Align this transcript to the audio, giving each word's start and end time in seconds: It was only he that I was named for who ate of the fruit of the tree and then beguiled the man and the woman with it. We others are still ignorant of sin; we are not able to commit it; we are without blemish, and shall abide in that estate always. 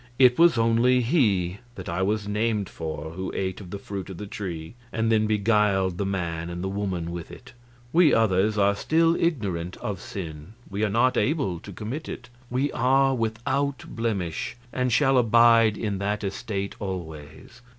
It 0.17 0.39
was 0.39 0.57
only 0.57 1.01
he 1.01 1.59
that 1.75 1.87
I 1.87 2.01
was 2.01 2.27
named 2.27 2.67
for 2.69 3.11
who 3.11 3.31
ate 3.35 3.61
of 3.61 3.69
the 3.69 3.77
fruit 3.77 4.09
of 4.09 4.17
the 4.17 4.25
tree 4.25 4.73
and 4.91 5.11
then 5.11 5.27
beguiled 5.27 5.99
the 5.99 6.07
man 6.07 6.49
and 6.49 6.63
the 6.63 6.67
woman 6.67 7.11
with 7.11 7.29
it. 7.29 7.53
We 7.93 8.11
others 8.11 8.57
are 8.57 8.73
still 8.75 9.15
ignorant 9.15 9.77
of 9.77 10.01
sin; 10.01 10.53
we 10.67 10.83
are 10.83 10.89
not 10.89 11.17
able 11.17 11.59
to 11.59 11.71
commit 11.71 12.09
it; 12.09 12.29
we 12.49 12.71
are 12.71 13.13
without 13.13 13.83
blemish, 13.89 14.57
and 14.73 14.91
shall 14.91 15.19
abide 15.19 15.77
in 15.77 15.99
that 15.99 16.23
estate 16.23 16.73
always. 16.79 17.61